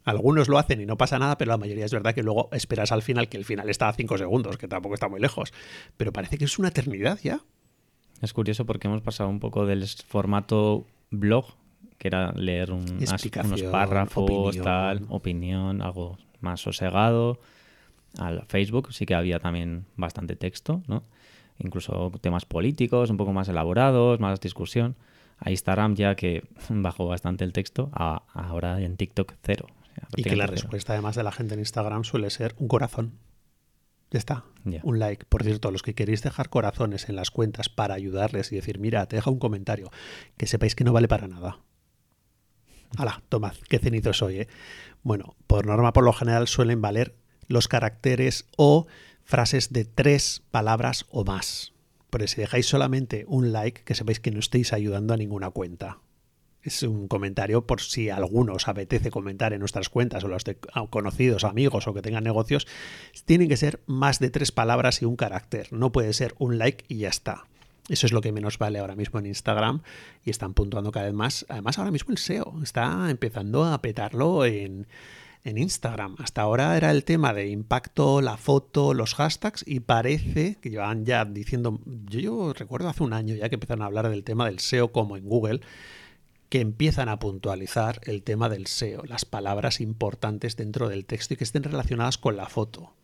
Algunos 0.04 0.48
lo 0.48 0.58
hacen 0.58 0.80
y 0.80 0.86
no 0.86 0.96
pasa 0.96 1.18
nada, 1.18 1.36
pero 1.36 1.50
la 1.50 1.58
mayoría 1.58 1.84
es 1.84 1.92
verdad 1.92 2.14
que 2.14 2.22
luego 2.22 2.48
esperas 2.52 2.92
al 2.92 3.02
final, 3.02 3.28
que 3.28 3.36
el 3.36 3.44
final 3.44 3.68
está 3.68 3.88
a 3.88 3.92
5 3.92 4.16
segundos, 4.16 4.56
que 4.56 4.68
tampoco 4.68 4.94
está 4.94 5.08
muy 5.08 5.20
lejos. 5.20 5.52
Pero 5.96 6.12
parece 6.12 6.38
que 6.38 6.46
es 6.46 6.58
una 6.58 6.68
eternidad 6.68 7.18
ya. 7.22 7.40
Es 8.22 8.32
curioso 8.32 8.64
porque 8.66 8.88
hemos 8.88 9.02
pasado 9.02 9.28
un 9.28 9.38
poco 9.38 9.66
del 9.66 9.86
formato 9.86 10.86
blog, 11.10 11.46
que 11.98 12.08
era 12.08 12.32
leer 12.32 12.72
unos 12.72 13.62
párrafos, 13.70 14.30
opinión. 14.30 14.64
tal, 14.64 15.06
opinión, 15.08 15.82
algo 15.82 16.18
más 16.40 16.60
sosegado. 16.60 17.40
Al 18.18 18.44
Facebook 18.46 18.92
sí 18.92 19.06
que 19.06 19.14
había 19.14 19.38
también 19.38 19.84
bastante 19.96 20.36
texto, 20.36 20.82
¿no? 20.86 21.04
Incluso 21.58 22.12
temas 22.20 22.44
políticos, 22.44 23.10
un 23.10 23.16
poco 23.16 23.32
más 23.32 23.48
elaborados, 23.48 24.20
más 24.20 24.40
discusión. 24.40 24.96
A 25.38 25.50
Instagram 25.50 25.94
ya 25.94 26.14
que 26.14 26.44
bajó 26.68 27.06
bastante 27.06 27.44
el 27.44 27.52
texto, 27.52 27.90
ahora 27.92 28.80
en 28.80 28.96
TikTok 28.96 29.34
cero. 29.42 29.66
Y 30.16 30.22
que 30.22 30.36
la 30.36 30.46
respuesta 30.46 30.92
además 30.92 31.16
de 31.16 31.22
la 31.22 31.32
gente 31.32 31.54
en 31.54 31.60
Instagram 31.60 32.04
suele 32.04 32.30
ser 32.30 32.54
un 32.58 32.68
corazón. 32.68 33.18
Ya 34.10 34.18
está. 34.18 34.44
Un 34.82 34.98
like. 34.98 35.26
Por 35.26 35.42
cierto, 35.42 35.70
los 35.70 35.82
que 35.82 35.94
queréis 35.94 36.22
dejar 36.22 36.48
corazones 36.48 37.08
en 37.08 37.16
las 37.16 37.30
cuentas 37.30 37.68
para 37.68 37.94
ayudarles 37.94 38.52
y 38.52 38.56
decir, 38.56 38.78
mira, 38.78 39.06
te 39.06 39.16
deja 39.16 39.30
un 39.30 39.38
comentario, 39.38 39.90
que 40.36 40.46
sepáis 40.46 40.74
que 40.74 40.84
no 40.84 40.92
vale 40.92 41.08
para 41.08 41.28
nada. 41.28 41.60
Hala, 42.96 43.22
tomad, 43.28 43.54
qué 43.68 43.78
cenizo 43.78 44.14
soy, 44.14 44.40
¿eh? 44.40 44.48
Bueno, 45.02 45.36
por 45.46 45.66
norma, 45.66 45.92
por 45.92 46.04
lo 46.04 46.12
general, 46.12 46.48
suelen 46.48 46.80
valer 46.80 47.14
los 47.46 47.68
caracteres 47.68 48.46
o 48.56 48.86
frases 49.24 49.72
de 49.72 49.84
tres 49.84 50.42
palabras 50.50 51.04
o 51.10 51.24
más. 51.24 51.74
Pero 52.08 52.26
si 52.26 52.40
dejáis 52.40 52.66
solamente 52.66 53.26
un 53.28 53.52
like, 53.52 53.84
que 53.84 53.94
sepáis 53.94 54.20
que 54.20 54.30
no 54.30 54.40
estáis 54.40 54.72
ayudando 54.72 55.12
a 55.12 55.18
ninguna 55.18 55.50
cuenta 55.50 55.98
es 56.68 56.82
un 56.84 57.08
comentario 57.08 57.66
por 57.66 57.80
si 57.80 58.10
alguno 58.10 58.54
os 58.54 58.68
apetece 58.68 59.10
comentar 59.10 59.52
en 59.52 59.60
nuestras 59.60 59.88
cuentas 59.88 60.24
o 60.24 60.28
los 60.28 60.44
de 60.44 60.56
conocidos, 60.90 61.44
amigos 61.44 61.88
o 61.88 61.94
que 61.94 62.02
tengan 62.02 62.24
negocios, 62.24 62.66
tienen 63.24 63.48
que 63.48 63.56
ser 63.56 63.80
más 63.86 64.20
de 64.20 64.30
tres 64.30 64.52
palabras 64.52 65.02
y 65.02 65.04
un 65.04 65.16
carácter. 65.16 65.68
No 65.72 65.92
puede 65.92 66.12
ser 66.12 66.34
un 66.38 66.58
like 66.58 66.84
y 66.88 66.98
ya 66.98 67.08
está. 67.08 67.44
Eso 67.88 68.06
es 68.06 68.12
lo 68.12 68.20
que 68.20 68.32
menos 68.32 68.58
vale 68.58 68.78
ahora 68.78 68.94
mismo 68.94 69.18
en 69.18 69.26
Instagram 69.26 69.80
y 70.24 70.30
están 70.30 70.54
puntuando 70.54 70.92
cada 70.92 71.06
vez 71.06 71.14
más. 71.14 71.46
Además, 71.48 71.78
ahora 71.78 71.90
mismo 71.90 72.12
el 72.12 72.18
SEO 72.18 72.60
está 72.62 73.08
empezando 73.10 73.64
a 73.64 73.80
petarlo 73.80 74.44
en, 74.44 74.86
en 75.44 75.58
Instagram. 75.58 76.16
Hasta 76.18 76.42
ahora 76.42 76.76
era 76.76 76.90
el 76.90 77.04
tema 77.04 77.32
de 77.32 77.48
impacto, 77.48 78.20
la 78.20 78.36
foto, 78.36 78.92
los 78.92 79.14
hashtags 79.14 79.64
y 79.66 79.80
parece 79.80 80.56
que 80.60 80.70
llevan 80.70 81.06
ya 81.06 81.24
diciendo, 81.24 81.80
yo, 82.06 82.20
yo 82.20 82.52
recuerdo 82.52 82.88
hace 82.88 83.02
un 83.02 83.14
año 83.14 83.34
ya 83.34 83.48
que 83.48 83.56
empezaron 83.56 83.82
a 83.82 83.86
hablar 83.86 84.08
del 84.10 84.24
tema 84.24 84.46
del 84.46 84.58
SEO 84.58 84.92
como 84.92 85.16
en 85.16 85.24
Google 85.24 85.60
que 86.48 86.60
empiezan 86.60 87.08
a 87.08 87.18
puntualizar 87.18 88.00
el 88.04 88.22
tema 88.22 88.48
del 88.48 88.66
SEO, 88.66 89.04
las 89.04 89.24
palabras 89.24 89.80
importantes 89.80 90.56
dentro 90.56 90.88
del 90.88 91.04
texto 91.04 91.34
y 91.34 91.36
que 91.36 91.44
estén 91.44 91.62
relacionadas 91.62 92.16
con 92.18 92.36
la 92.36 92.46
foto. 92.46 92.94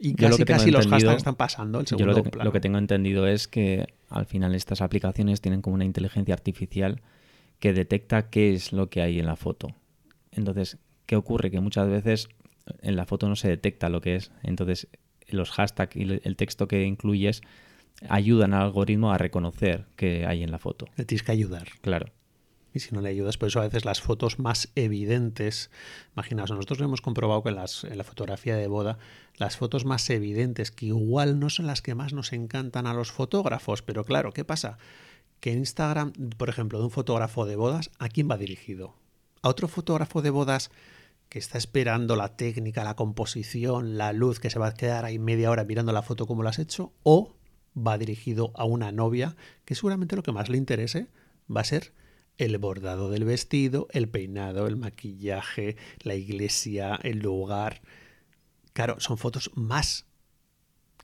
Y 0.00 0.14
casi, 0.14 0.44
casi 0.44 0.70
los 0.70 0.86
hashtags 0.86 1.18
están 1.18 1.34
pasando 1.34 1.80
el 1.80 1.86
segundo 1.86 2.16
yo 2.16 2.30
lo, 2.32 2.44
lo 2.44 2.52
que 2.52 2.60
tengo 2.60 2.78
entendido 2.78 3.26
es 3.26 3.48
que 3.48 3.86
al 4.08 4.26
final 4.26 4.54
estas 4.54 4.80
aplicaciones 4.80 5.40
tienen 5.40 5.60
como 5.60 5.74
una 5.74 5.84
inteligencia 5.84 6.34
artificial 6.34 7.02
que 7.58 7.72
detecta 7.72 8.30
qué 8.30 8.54
es 8.54 8.72
lo 8.72 8.90
que 8.90 9.02
hay 9.02 9.18
en 9.18 9.26
la 9.26 9.34
foto. 9.34 9.74
Entonces, 10.30 10.78
¿qué 11.06 11.16
ocurre? 11.16 11.50
Que 11.50 11.60
muchas 11.60 11.88
veces 11.88 12.28
en 12.80 12.94
la 12.94 13.06
foto 13.06 13.28
no 13.28 13.34
se 13.34 13.48
detecta 13.48 13.88
lo 13.88 14.00
que 14.00 14.14
es. 14.14 14.30
Entonces, 14.44 14.86
los 15.26 15.50
hashtags 15.50 15.96
y 15.96 16.20
el 16.22 16.36
texto 16.36 16.68
que 16.68 16.84
incluyes 16.84 17.42
ayudan 18.08 18.54
al 18.54 18.62
algoritmo 18.62 19.12
a 19.12 19.18
reconocer 19.18 19.86
qué 19.96 20.26
hay 20.26 20.44
en 20.44 20.52
la 20.52 20.60
foto. 20.60 20.86
Le 20.96 21.04
tienes 21.04 21.24
que 21.24 21.32
ayudar. 21.32 21.66
Claro 21.80 22.12
y 22.74 22.80
si 22.80 22.94
no 22.94 23.00
le 23.00 23.08
ayudas, 23.08 23.38
por 23.38 23.48
eso 23.48 23.60
a 23.60 23.64
veces 23.64 23.84
las 23.84 24.00
fotos 24.00 24.38
más 24.38 24.68
evidentes, 24.74 25.70
imaginaos, 26.14 26.50
nosotros 26.50 26.80
hemos 26.80 27.00
comprobado 27.00 27.42
que 27.42 27.48
en, 27.48 27.56
las, 27.56 27.84
en 27.84 27.98
la 27.98 28.04
fotografía 28.04 28.56
de 28.56 28.68
boda, 28.68 28.98
las 29.36 29.56
fotos 29.56 29.84
más 29.84 30.08
evidentes, 30.10 30.70
que 30.70 30.86
igual 30.86 31.38
no 31.40 31.50
son 31.50 31.66
las 31.66 31.82
que 31.82 31.94
más 31.94 32.12
nos 32.12 32.32
encantan 32.32 32.86
a 32.86 32.94
los 32.94 33.10
fotógrafos, 33.12 33.82
pero 33.82 34.04
claro, 34.04 34.32
¿qué 34.32 34.44
pasa? 34.44 34.78
Que 35.40 35.52
Instagram, 35.52 36.12
por 36.36 36.48
ejemplo, 36.48 36.78
de 36.78 36.84
un 36.84 36.90
fotógrafo 36.90 37.46
de 37.46 37.56
bodas, 37.56 37.90
¿a 37.98 38.08
quién 38.08 38.28
va 38.30 38.36
dirigido? 38.36 38.94
a 39.42 39.48
otro 39.48 39.68
fotógrafo 39.68 40.22
de 40.22 40.30
bodas 40.30 40.70
que 41.28 41.38
está 41.38 41.58
esperando 41.58 42.16
la 42.16 42.36
técnica, 42.36 42.84
la 42.84 42.96
composición, 42.96 43.98
la 43.98 44.12
luz, 44.12 44.40
que 44.40 44.50
se 44.50 44.58
va 44.58 44.68
a 44.68 44.74
quedar 44.74 45.04
ahí 45.04 45.18
media 45.18 45.50
hora 45.50 45.64
mirando 45.64 45.92
la 45.92 46.02
foto 46.02 46.26
como 46.26 46.42
lo 46.42 46.48
has 46.48 46.58
hecho, 46.58 46.92
o 47.02 47.34
va 47.76 47.98
dirigido 47.98 48.52
a 48.54 48.64
una 48.64 48.92
novia 48.92 49.36
que 49.64 49.74
seguramente 49.74 50.16
lo 50.16 50.22
que 50.22 50.32
más 50.32 50.48
le 50.48 50.56
interese 50.56 51.08
va 51.54 51.60
a 51.60 51.64
ser 51.64 51.92
el 52.38 52.56
bordado 52.58 53.10
del 53.10 53.24
vestido, 53.24 53.88
el 53.90 54.08
peinado, 54.08 54.66
el 54.66 54.76
maquillaje, 54.76 55.76
la 56.02 56.14
iglesia, 56.14 56.98
el 57.02 57.18
lugar. 57.18 57.82
Claro, 58.72 59.00
son 59.00 59.18
fotos 59.18 59.50
más 59.54 60.06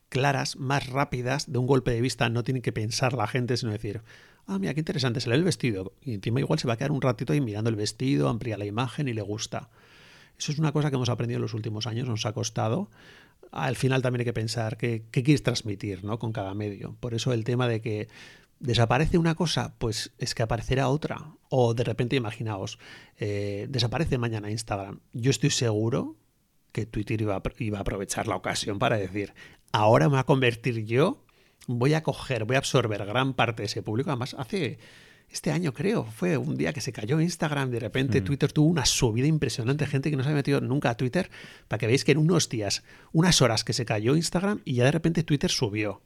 claras, 0.09 0.55
más 0.55 0.87
rápidas, 0.87 1.51
de 1.51 1.59
un 1.59 1.67
golpe 1.67 1.91
de 1.91 2.01
vista, 2.01 2.29
no 2.29 2.43
tiene 2.43 2.61
que 2.61 2.71
pensar 2.71 3.13
la 3.13 3.27
gente, 3.27 3.57
sino 3.57 3.73
decir, 3.73 4.01
ah, 4.47 4.57
mira, 4.59 4.73
qué 4.73 4.79
interesante, 4.79 5.19
se 5.19 5.29
lee 5.29 5.35
el 5.35 5.43
vestido. 5.43 5.93
Y 6.01 6.13
encima 6.13 6.39
igual 6.39 6.57
se 6.57 6.67
va 6.67 6.73
a 6.75 6.77
quedar 6.77 6.91
un 6.91 7.01
ratito 7.01 7.33
ahí 7.33 7.41
mirando 7.41 7.69
el 7.69 7.75
vestido, 7.75 8.29
amplía 8.29 8.57
la 8.57 8.65
imagen 8.65 9.09
y 9.09 9.13
le 9.13 9.21
gusta. 9.21 9.69
Eso 10.37 10.51
es 10.51 10.59
una 10.59 10.71
cosa 10.71 10.89
que 10.89 10.95
hemos 10.95 11.09
aprendido 11.09 11.37
en 11.37 11.41
los 11.41 11.53
últimos 11.53 11.85
años, 11.85 12.07
nos 12.07 12.25
ha 12.25 12.33
costado. 12.33 12.89
Al 13.51 13.75
final 13.75 14.01
también 14.01 14.21
hay 14.21 14.25
que 14.25 14.33
pensar 14.33 14.77
qué, 14.77 15.03
quieres 15.11 15.43
transmitir 15.43 16.03
¿no? 16.03 16.19
con 16.19 16.31
cada 16.31 16.53
medio. 16.53 16.95
Por 16.99 17.13
eso 17.13 17.33
el 17.33 17.43
tema 17.43 17.67
de 17.67 17.81
que 17.81 18.07
desaparece 18.59 19.17
una 19.17 19.35
cosa, 19.35 19.75
pues 19.77 20.13
es 20.17 20.35
que 20.35 20.43
aparecerá 20.43 20.89
otra. 20.89 21.35
O 21.49 21.73
de 21.73 21.83
repente, 21.83 22.15
imaginaos, 22.15 22.79
eh, 23.17 23.67
desaparece 23.69 24.17
mañana 24.17 24.51
Instagram. 24.51 24.99
Yo 25.13 25.31
estoy 25.31 25.49
seguro 25.49 26.15
que 26.71 26.85
Twitter 26.85 27.21
iba 27.21 27.41
iba 27.59 27.77
a 27.77 27.81
aprovechar 27.81 28.27
la 28.27 28.35
ocasión 28.35 28.79
para 28.79 28.97
decir, 28.97 29.33
ahora 29.71 30.07
me 30.07 30.11
voy 30.11 30.19
a 30.19 30.25
convertir 30.25 30.85
yo, 30.85 31.23
voy 31.67 31.93
a 31.93 32.03
coger, 32.03 32.45
voy 32.45 32.55
a 32.55 32.59
absorber 32.59 33.05
gran 33.05 33.33
parte 33.33 33.63
de 33.63 33.67
ese 33.67 33.81
público. 33.81 34.09
Además, 34.09 34.35
hace 34.37 34.77
este 35.29 35.51
año 35.51 35.73
creo, 35.73 36.05
fue 36.05 36.37
un 36.37 36.55
día 36.55 36.73
que 36.73 36.81
se 36.81 36.93
cayó 36.93 37.19
Instagram, 37.19 37.71
de 37.71 37.79
repente 37.79 38.21
mm. 38.21 38.23
Twitter 38.23 38.51
tuvo 38.51 38.67
una 38.67 38.85
subida 38.85 39.27
impresionante, 39.27 39.85
gente 39.85 40.09
que 40.09 40.17
no 40.17 40.23
se 40.23 40.29
había 40.29 40.37
metido 40.37 40.61
nunca 40.61 40.89
a 40.89 40.97
Twitter, 40.97 41.29
para 41.67 41.79
que 41.79 41.87
veáis 41.87 42.05
que 42.05 42.11
en 42.11 42.19
unos 42.19 42.49
días, 42.49 42.83
unas 43.11 43.41
horas 43.41 43.63
que 43.63 43.73
se 43.73 43.85
cayó 43.85 44.15
Instagram 44.15 44.61
y 44.65 44.75
ya 44.75 44.85
de 44.85 44.91
repente 44.91 45.23
Twitter 45.23 45.49
subió. 45.49 46.01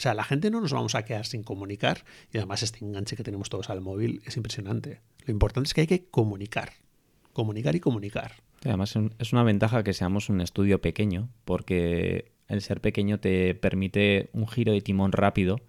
O 0.00 0.02
sea, 0.02 0.14
la 0.14 0.24
gente 0.24 0.50
no 0.50 0.62
nos 0.62 0.72
vamos 0.72 0.94
a 0.94 1.04
quedar 1.04 1.26
sin 1.26 1.42
comunicar 1.42 2.06
y 2.32 2.38
además 2.38 2.62
este 2.62 2.82
enganche 2.82 3.16
que 3.16 3.22
tenemos 3.22 3.50
todos 3.50 3.68
al 3.68 3.82
móvil 3.82 4.22
es 4.24 4.34
impresionante. 4.34 5.02
Lo 5.26 5.32
importante 5.32 5.66
es 5.66 5.74
que 5.74 5.82
hay 5.82 5.86
que 5.86 6.06
comunicar, 6.06 6.72
comunicar 7.34 7.76
y 7.76 7.80
comunicar. 7.80 8.32
Además 8.64 8.94
es 9.18 9.32
una 9.34 9.42
ventaja 9.42 9.82
que 9.82 9.92
seamos 9.92 10.30
un 10.30 10.40
estudio 10.40 10.80
pequeño 10.80 11.28
porque 11.44 12.32
el 12.48 12.62
ser 12.62 12.80
pequeño 12.80 13.20
te 13.20 13.54
permite 13.54 14.30
un 14.32 14.48
giro 14.48 14.72
de 14.72 14.80
timón 14.80 15.12
rápido 15.12 15.60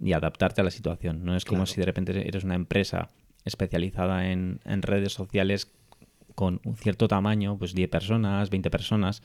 y 0.00 0.14
adaptarte 0.14 0.62
a 0.62 0.64
la 0.64 0.70
situación. 0.70 1.26
No 1.26 1.36
es 1.36 1.44
como 1.44 1.66
si 1.66 1.78
de 1.78 1.84
repente 1.84 2.26
eres 2.26 2.44
una 2.44 2.54
empresa 2.54 3.10
especializada 3.44 4.30
en, 4.30 4.58
redes 4.64 5.12
sociales 5.12 5.70
con 6.34 6.62
un 6.64 6.76
cierto 6.76 7.08
tamaño, 7.08 7.58
pues 7.58 7.74
10 7.74 7.90
personas, 7.90 8.48
20 8.48 8.70
personas, 8.70 9.22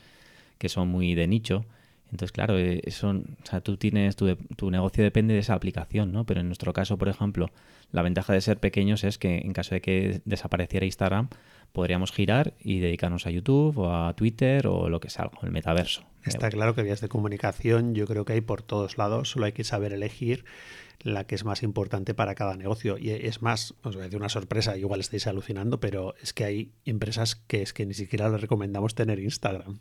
que 0.58 0.68
son 0.68 0.88
muy 0.88 1.14
de 1.14 1.26
nicho. 1.26 1.64
Entonces, 2.12 2.30
claro, 2.30 2.58
eh, 2.58 2.80
eso, 2.84 3.08
o 3.10 3.46
sea, 3.46 3.62
tú 3.62 3.76
tienes, 3.76 4.16
tu, 4.16 4.36
tu, 4.36 4.70
negocio 4.70 5.02
depende 5.02 5.34
de 5.34 5.40
esa 5.40 5.54
aplicación, 5.54 6.12
¿no? 6.12 6.24
Pero 6.24 6.40
en 6.40 6.46
nuestro 6.46 6.72
caso, 6.72 6.98
por 6.98 7.08
ejemplo, 7.08 7.50
la 7.90 8.02
ventaja 8.02 8.34
de 8.34 8.40
ser 8.42 8.58
pequeños 8.58 9.02
es 9.02 9.18
que 9.18 9.38
en 9.38 9.52
caso 9.54 9.74
de 9.74 9.80
que 9.80 10.20
desapareciera 10.26 10.84
Instagram, 10.84 11.28
podríamos 11.72 12.12
girar 12.12 12.52
y 12.60 12.80
dedicarnos 12.80 13.26
a 13.26 13.30
YouTube 13.30 13.78
o 13.78 13.94
a 13.94 14.14
Twitter 14.14 14.66
o 14.66 14.90
lo 14.90 15.00
que 15.00 15.08
sea, 15.08 15.30
el 15.42 15.50
metaverso. 15.50 16.04
Está 16.24 16.50
claro 16.50 16.74
que 16.74 16.82
vías 16.82 17.00
de 17.00 17.08
comunicación 17.08 17.94
yo 17.94 18.06
creo 18.06 18.24
que 18.24 18.34
hay 18.34 18.40
por 18.42 18.62
todos 18.62 18.98
lados, 18.98 19.30
solo 19.30 19.46
hay 19.46 19.52
que 19.52 19.64
saber 19.64 19.92
elegir 19.92 20.44
la 21.00 21.26
que 21.26 21.34
es 21.34 21.44
más 21.44 21.62
importante 21.62 22.14
para 22.14 22.34
cada 22.34 22.56
negocio. 22.56 22.96
Y 22.98 23.10
es 23.10 23.42
más, 23.42 23.74
os 23.82 23.94
voy 23.94 24.02
a 24.02 24.04
decir 24.04 24.18
una 24.18 24.28
sorpresa, 24.28 24.76
igual 24.76 25.00
estáis 25.00 25.26
alucinando, 25.26 25.80
pero 25.80 26.14
es 26.22 26.32
que 26.32 26.44
hay 26.44 26.72
empresas 26.84 27.34
que 27.34 27.62
es 27.62 27.72
que 27.72 27.86
ni 27.86 27.94
siquiera 27.94 28.28
les 28.28 28.40
recomendamos 28.40 28.94
tener 28.94 29.18
Instagram. 29.18 29.80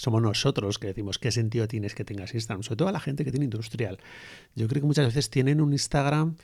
Somos 0.00 0.22
nosotros 0.22 0.78
que 0.78 0.86
decimos 0.86 1.18
qué 1.18 1.30
sentido 1.30 1.68
tienes 1.68 1.94
que 1.94 2.06
tengas 2.06 2.32
Instagram, 2.32 2.62
sobre 2.62 2.76
todo 2.76 2.88
a 2.88 2.92
la 2.92 3.00
gente 3.00 3.22
que 3.22 3.30
tiene 3.30 3.44
industrial. 3.44 3.98
Yo 4.54 4.66
creo 4.66 4.80
que 4.80 4.86
muchas 4.86 5.04
veces 5.04 5.28
tienen 5.28 5.60
un 5.60 5.72
Instagram 5.72 6.36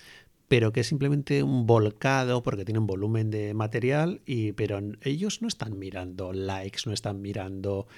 pero 0.49 0.73
que 0.73 0.81
es 0.81 0.87
simplemente 0.87 1.43
un 1.43 1.67
volcado 1.67 2.43
porque 2.43 2.67
tienen 2.67 2.87
volumen 2.87 3.31
de 3.31 3.55
material 3.55 4.21
y 4.27 4.53
pero 4.53 4.79
ellos 5.01 5.41
no 5.41 5.49
están 5.49 5.79
mirando 5.79 6.35
likes, 6.35 6.83
no 6.85 6.93
están 6.93 7.23
mirando 7.23 7.89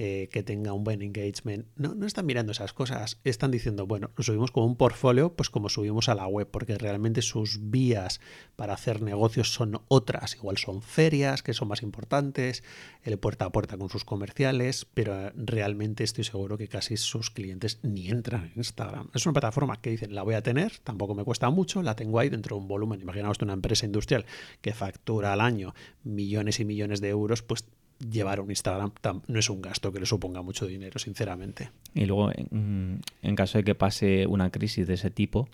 eh, 0.00 0.28
que 0.30 0.44
tenga 0.44 0.72
un 0.72 0.84
buen 0.84 1.02
engagement. 1.02 1.66
No, 1.74 1.96
no 1.96 2.06
están 2.06 2.24
mirando 2.24 2.52
esas 2.52 2.72
cosas. 2.72 3.18
Están 3.24 3.50
diciendo, 3.50 3.84
bueno, 3.84 4.12
lo 4.16 4.22
subimos 4.22 4.52
como 4.52 4.66
un 4.66 4.76
portfolio, 4.76 5.34
pues 5.34 5.50
como 5.50 5.68
subimos 5.68 6.08
a 6.08 6.14
la 6.14 6.28
web, 6.28 6.48
porque 6.48 6.78
realmente 6.78 7.20
sus 7.20 7.70
vías 7.70 8.20
para 8.54 8.74
hacer 8.74 9.02
negocios 9.02 9.52
son 9.52 9.80
otras. 9.88 10.36
Igual 10.36 10.56
son 10.56 10.82
ferias, 10.82 11.42
que 11.42 11.52
son 11.52 11.66
más 11.66 11.82
importantes, 11.82 12.62
el 13.02 13.18
puerta 13.18 13.46
a 13.46 13.50
puerta 13.50 13.76
con 13.76 13.88
sus 13.88 14.04
comerciales, 14.04 14.86
pero 14.94 15.32
realmente 15.34 16.04
estoy 16.04 16.22
seguro 16.22 16.56
que 16.56 16.68
casi 16.68 16.96
sus 16.96 17.30
clientes 17.30 17.80
ni 17.82 18.08
entran 18.08 18.44
en 18.44 18.52
Instagram. 18.58 19.10
Es 19.14 19.26
una 19.26 19.32
plataforma 19.32 19.80
que 19.80 19.90
dicen, 19.90 20.14
la 20.14 20.22
voy 20.22 20.36
a 20.36 20.44
tener, 20.44 20.78
tampoco 20.84 21.16
me 21.16 21.24
cuesta 21.24 21.50
mucho, 21.50 21.82
la 21.82 21.96
tengo 21.96 22.20
ahí 22.20 22.28
dentro 22.28 22.54
de 22.54 22.62
un 22.62 22.68
volumen. 22.68 23.00
Imaginaos 23.00 23.38
una 23.42 23.54
empresa 23.54 23.84
industrial 23.84 24.26
que 24.60 24.74
factura 24.74 25.32
al 25.32 25.40
año 25.40 25.74
millones 26.04 26.60
y 26.60 26.64
millones 26.64 27.00
de 27.00 27.08
euros, 27.08 27.42
pues 27.42 27.64
llevar 27.98 28.40
un 28.40 28.50
Instagram 28.50 28.92
no 29.26 29.38
es 29.38 29.50
un 29.50 29.60
gasto 29.60 29.92
que 29.92 30.00
le 30.00 30.06
suponga 30.06 30.42
mucho 30.42 30.66
dinero, 30.66 30.98
sinceramente. 30.98 31.70
Y 31.94 32.06
luego, 32.06 32.30
en, 32.32 33.00
caso 33.36 33.58
de 33.58 33.64
que 33.64 33.74
pase 33.74 34.26
una 34.26 34.50
crisis 34.50 34.86
de 34.86 34.94
ese 34.94 35.10
tipo, 35.10 35.48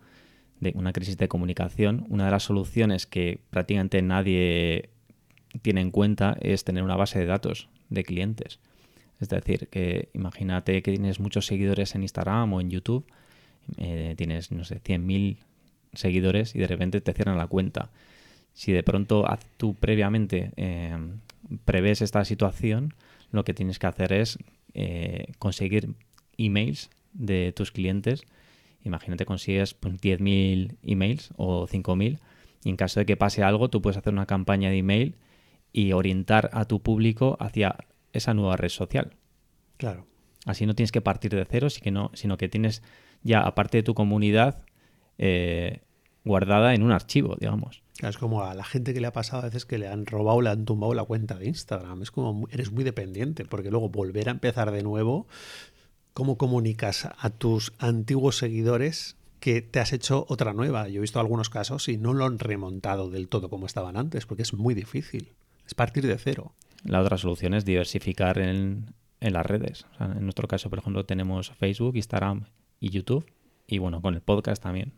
de 0.60 0.72
una 0.74 0.92
crisis 0.92 1.16
de 1.16 1.28
comunicación, 1.28 2.06
una 2.08 2.26
de 2.26 2.30
las 2.30 2.44
soluciones 2.44 3.06
que 3.06 3.40
prácticamente 3.50 4.02
nadie 4.02 4.90
tiene 5.62 5.80
en 5.80 5.90
cuenta 5.90 6.36
es 6.40 6.64
tener 6.64 6.82
una 6.82 6.96
base 6.96 7.18
de 7.18 7.26
datos 7.26 7.68
de 7.88 8.04
clientes. 8.04 8.58
Es 9.20 9.28
decir, 9.28 9.68
que 9.68 10.08
imagínate 10.12 10.82
que 10.82 10.90
tienes 10.90 11.20
muchos 11.20 11.46
seguidores 11.46 11.94
en 11.94 12.02
Instagram 12.02 12.52
o 12.52 12.60
en 12.60 12.70
YouTube, 12.70 13.06
eh, 13.78 14.14
tienes, 14.16 14.52
no 14.52 14.64
sé, 14.64 14.82
100.000 14.82 15.38
seguidores 15.94 16.54
y 16.54 16.58
de 16.58 16.66
repente 16.66 17.00
te 17.00 17.12
cierran 17.12 17.38
la 17.38 17.46
cuenta. 17.46 17.90
Si 18.52 18.72
de 18.72 18.82
pronto 18.82 19.24
tú 19.56 19.74
previamente 19.74 20.52
eh, 20.56 20.96
prevés 21.64 22.02
esta 22.02 22.24
situación, 22.24 22.94
lo 23.30 23.44
que 23.44 23.54
tienes 23.54 23.78
que 23.78 23.86
hacer 23.86 24.12
es 24.12 24.38
eh, 24.74 25.32
conseguir 25.38 25.94
emails 26.36 26.90
de 27.12 27.52
tus 27.52 27.72
clientes. 27.72 28.22
Imagínate 28.82 29.24
consigues 29.24 29.74
pues, 29.74 29.94
10.000 29.94 30.76
emails 30.82 31.32
o 31.36 31.66
5.000 31.66 32.18
y 32.64 32.70
en 32.70 32.76
caso 32.76 33.00
de 33.00 33.06
que 33.06 33.16
pase 33.16 33.42
algo, 33.42 33.68
tú 33.68 33.82
puedes 33.82 33.96
hacer 33.96 34.12
una 34.12 34.26
campaña 34.26 34.70
de 34.70 34.78
email 34.78 35.16
y 35.72 35.92
orientar 35.92 36.50
a 36.52 36.64
tu 36.64 36.82
público 36.82 37.36
hacia 37.40 37.76
esa 38.12 38.32
nueva 38.32 38.56
red 38.56 38.70
social. 38.70 39.16
Claro. 39.76 40.06
Así 40.46 40.66
no 40.66 40.74
tienes 40.74 40.92
que 40.92 41.00
partir 41.00 41.34
de 41.34 41.44
cero, 41.44 41.68
sino 41.70 42.36
que 42.38 42.48
tienes 42.48 42.82
ya, 43.22 43.40
aparte 43.40 43.78
de 43.78 43.82
tu 43.82 43.94
comunidad, 43.94 44.62
eh, 45.18 45.80
guardada 46.24 46.74
en 46.74 46.82
un 46.82 46.92
archivo, 46.92 47.36
digamos. 47.38 47.83
Es 48.00 48.18
como 48.18 48.42
a 48.42 48.54
la 48.54 48.64
gente 48.64 48.92
que 48.92 49.00
le 49.00 49.06
ha 49.06 49.12
pasado 49.12 49.42
a 49.42 49.44
veces 49.46 49.64
que 49.64 49.78
le 49.78 49.88
han 49.88 50.06
robado, 50.06 50.40
le 50.40 50.50
han 50.50 50.64
tumbado 50.64 50.94
la 50.94 51.04
cuenta 51.04 51.36
de 51.36 51.46
Instagram. 51.46 52.02
Es 52.02 52.10
como 52.10 52.48
eres 52.50 52.72
muy 52.72 52.82
dependiente, 52.82 53.44
porque 53.44 53.70
luego 53.70 53.88
volver 53.88 54.28
a 54.28 54.32
empezar 54.32 54.72
de 54.72 54.82
nuevo, 54.82 55.28
¿cómo 56.12 56.36
comunicas 56.36 57.08
a 57.16 57.30
tus 57.30 57.72
antiguos 57.78 58.36
seguidores 58.36 59.16
que 59.38 59.62
te 59.62 59.78
has 59.78 59.92
hecho 59.92 60.26
otra 60.28 60.52
nueva? 60.52 60.88
Yo 60.88 60.98
he 60.98 61.00
visto 61.00 61.20
algunos 61.20 61.50
casos 61.50 61.88
y 61.88 61.96
no 61.96 62.14
lo 62.14 62.24
han 62.24 62.40
remontado 62.40 63.10
del 63.10 63.28
todo 63.28 63.48
como 63.48 63.66
estaban 63.66 63.96
antes, 63.96 64.26
porque 64.26 64.42
es 64.42 64.54
muy 64.54 64.74
difícil. 64.74 65.32
Es 65.64 65.74
partir 65.74 66.06
de 66.06 66.18
cero. 66.18 66.52
La 66.82 67.00
otra 67.00 67.16
solución 67.16 67.54
es 67.54 67.64
diversificar 67.64 68.38
en, 68.38 68.92
las 69.20 69.46
redes. 69.46 69.86
en 70.00 70.24
nuestro 70.24 70.48
caso, 70.48 70.68
por 70.68 70.80
ejemplo, 70.80 71.06
tenemos 71.06 71.52
Facebook, 71.52 71.96
Instagram 71.96 72.46
y 72.80 72.90
YouTube. 72.90 73.24
Y 73.66 73.78
bueno, 73.78 74.02
con 74.02 74.14
el 74.14 74.20
podcast 74.20 74.62
también 74.62 74.92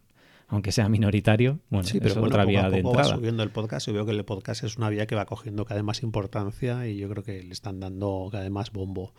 aunque 0.48 0.70
sea 0.70 0.88
minoritario, 0.88 1.60
bueno, 1.70 1.86
sí, 1.86 1.98
pero 1.98 2.12
es 2.12 2.16
otra 2.16 2.44
vía 2.44 2.70
de 2.70 2.78
entrada. 2.78 3.08
Va 3.08 3.16
subiendo 3.16 3.42
el 3.42 3.50
podcast 3.50 3.88
y 3.88 3.92
veo 3.92 4.06
que 4.06 4.12
el 4.12 4.24
podcast 4.24 4.62
es 4.62 4.76
una 4.76 4.88
vía 4.88 5.06
que 5.06 5.14
va 5.14 5.26
cogiendo 5.26 5.64
cada 5.64 5.76
vez 5.76 5.84
más 5.84 6.02
importancia 6.02 6.86
y 6.86 6.96
yo 6.96 7.08
creo 7.08 7.24
que 7.24 7.42
le 7.42 7.52
están 7.52 7.80
dando 7.80 8.28
cada 8.30 8.44
vez 8.44 8.52
más 8.52 8.70
bombo. 8.70 9.12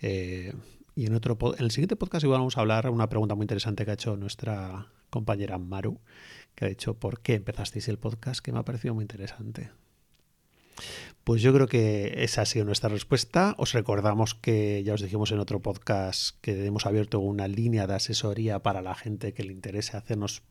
Eh, 0.00 0.52
y 0.96 1.06
en 1.06 1.14
otro 1.14 1.38
en 1.56 1.64
el 1.64 1.70
siguiente 1.70 1.94
podcast 1.94 2.24
igual 2.24 2.40
vamos 2.40 2.56
a 2.56 2.60
hablar 2.60 2.90
una 2.90 3.08
pregunta 3.08 3.36
muy 3.36 3.44
interesante 3.44 3.84
que 3.84 3.92
ha 3.92 3.94
hecho 3.94 4.16
nuestra 4.16 4.88
compañera 5.10 5.58
Maru, 5.58 6.00
que 6.56 6.64
ha 6.64 6.68
dicho 6.68 6.94
¿por 6.94 7.20
qué 7.20 7.34
empezasteis 7.34 7.88
el 7.88 7.98
podcast? 7.98 8.40
que 8.40 8.52
me 8.52 8.58
ha 8.58 8.64
parecido 8.64 8.94
muy 8.94 9.02
interesante. 9.02 9.70
Pues 11.24 11.42
yo 11.42 11.52
creo 11.52 11.66
que 11.66 12.24
esa 12.24 12.42
ha 12.42 12.46
sido 12.46 12.64
nuestra 12.64 12.88
respuesta. 12.88 13.54
Os 13.58 13.72
recordamos 13.72 14.34
que 14.34 14.82
ya 14.82 14.94
os 14.94 15.02
dijimos 15.02 15.30
en 15.30 15.38
otro 15.38 15.60
podcast 15.60 16.36
que 16.40 16.64
hemos 16.64 16.86
abierto 16.86 17.20
una 17.20 17.48
línea 17.48 17.86
de 17.86 17.94
asesoría 17.94 18.60
para 18.60 18.80
la 18.80 18.94
gente 18.94 19.34
que 19.34 19.44
le 19.44 19.52
interese 19.52 19.96
hacernos 19.96 20.42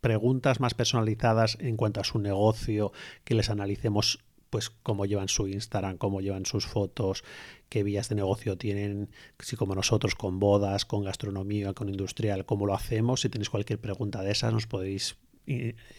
preguntas 0.00 0.60
más 0.60 0.74
personalizadas 0.74 1.56
en 1.60 1.76
cuanto 1.76 2.00
a 2.00 2.04
su 2.04 2.18
negocio, 2.18 2.92
que 3.24 3.34
les 3.34 3.50
analicemos 3.50 4.24
pues 4.50 4.70
cómo 4.70 5.04
llevan 5.06 5.28
su 5.28 5.46
Instagram, 5.46 5.98
cómo 5.98 6.20
llevan 6.20 6.46
sus 6.46 6.66
fotos, 6.66 7.22
qué 7.68 7.82
vías 7.82 8.08
de 8.08 8.14
negocio 8.14 8.56
tienen, 8.56 9.10
si 9.38 9.56
como 9.56 9.74
nosotros 9.74 10.14
con 10.14 10.38
bodas, 10.38 10.84
con 10.84 11.04
gastronomía, 11.04 11.74
con 11.74 11.88
industrial, 11.88 12.46
cómo 12.46 12.66
lo 12.66 12.74
hacemos. 12.74 13.20
Si 13.20 13.28
tenéis 13.28 13.50
cualquier 13.50 13.78
pregunta 13.78 14.22
de 14.22 14.32
esas, 14.32 14.52
nos 14.52 14.66
podéis 14.66 15.16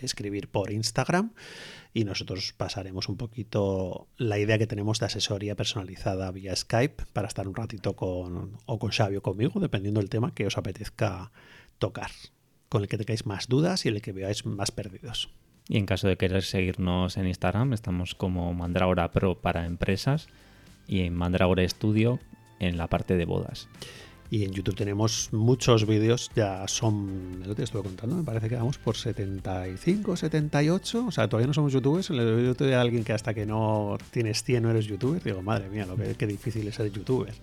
escribir 0.02 0.50
por 0.50 0.72
Instagram 0.72 1.32
y 1.94 2.04
nosotros 2.04 2.54
pasaremos 2.56 3.10
un 3.10 3.18
poquito 3.18 4.08
la 4.18 4.38
idea 4.38 4.58
que 4.58 4.68
tenemos 4.68 5.00
de 5.00 5.08
asesoría 5.08 5.56
personalizada 5.56 6.32
vía 6.32 6.56
Skype 6.56 7.06
para 7.14 7.28
estar 7.28 7.48
un 7.48 7.56
ratito 7.56 7.96
con 7.96 8.58
o 8.66 8.80
con 8.80 8.92
Xavi 8.92 9.20
conmigo, 9.22 9.60
dependiendo 9.60 10.00
del 10.00 10.10
tema 10.10 10.34
que 10.34 10.46
os 10.46 10.58
apetezca 10.58 11.32
tocar, 11.80 12.12
con 12.70 12.84
el 12.84 12.88
que 12.88 12.98
tengáis 12.98 13.26
más 13.26 13.48
dudas 13.48 13.86
y 13.86 13.90
el 13.90 14.02
que 14.02 14.12
veáis 14.12 14.46
más 14.46 14.72
perdidos. 14.72 15.30
Y 15.68 15.78
en 15.78 15.86
caso 15.86 16.08
de 16.08 16.18
querer 16.18 16.44
seguirnos 16.44 17.18
en 17.18 17.28
Instagram, 17.28 17.74
estamos 17.74 18.16
como 18.16 18.54
Mandragora 18.54 19.12
Pro 19.12 19.40
para 19.40 19.66
empresas 19.66 20.28
y 20.88 21.02
en 21.02 21.14
Mandragora 21.14 21.68
Studio 21.68 22.20
en 22.60 22.78
la 22.78 22.88
parte 22.88 23.16
de 23.16 23.26
bodas. 23.26 23.70
Y 24.32 24.44
en 24.44 24.52
YouTube 24.52 24.76
tenemos 24.76 25.30
muchos 25.32 25.88
vídeos, 25.88 26.30
ya 26.36 26.68
son, 26.68 27.42
lo 27.46 27.56
te 27.56 27.64
estuve 27.64 27.82
contando, 27.82 28.16
me 28.16 28.24
parece 28.24 28.48
que 28.48 28.56
vamos 28.56 28.78
por 28.78 28.96
75, 28.96 30.16
78, 30.16 31.06
o 31.08 31.12
sea, 31.12 31.28
todavía 31.28 31.48
no 31.48 31.54
somos 31.54 31.74
youtubers, 31.74 32.12
le 32.12 32.24
doy 32.24 32.54
de 32.54 32.76
alguien 32.76 33.04
que 33.04 33.14
hasta 33.14 33.34
que 33.34 33.48
no 33.48 33.98
tienes 34.12 34.44
100 34.44 34.62
no 34.64 34.70
eres 34.70 34.86
youtuber, 34.86 35.24
digo, 35.24 35.42
madre 35.42 35.70
mía, 35.70 35.88
lo 35.88 35.96
que, 35.96 36.14
qué 36.14 36.28
difícil 36.28 36.68
es 36.68 36.76
ser 36.76 36.92
youtuber, 36.92 37.34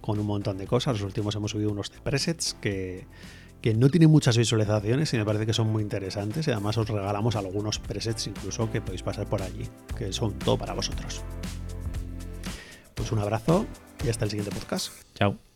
con 0.00 0.18
un 0.18 0.26
montón 0.26 0.58
de 0.58 0.66
cosas, 0.66 0.94
los 0.94 1.02
últimos 1.02 1.36
hemos 1.36 1.52
subido 1.52 1.70
unos 1.70 1.90
presets 1.90 2.54
que, 2.60 3.06
que 3.64 3.72
no 3.72 3.88
tienen 3.88 4.10
muchas 4.10 4.36
visualizaciones 4.36 5.14
y 5.14 5.16
me 5.16 5.24
parece 5.24 5.46
que 5.46 5.54
son 5.54 5.72
muy 5.72 5.82
interesantes 5.82 6.46
y 6.48 6.50
además 6.50 6.76
os 6.76 6.86
regalamos 6.88 7.36
algunos 7.36 7.78
presets 7.78 8.26
incluso 8.26 8.70
que 8.70 8.82
podéis 8.82 9.02
pasar 9.02 9.26
por 9.26 9.40
allí, 9.40 9.68
que 9.96 10.12
son 10.12 10.38
todo 10.38 10.58
para 10.58 10.74
vosotros. 10.74 11.22
Pues 12.94 13.10
un 13.10 13.20
abrazo 13.20 13.64
y 14.04 14.10
hasta 14.10 14.26
el 14.26 14.30
siguiente 14.32 14.54
podcast. 14.54 14.92
Chao. 15.14 15.53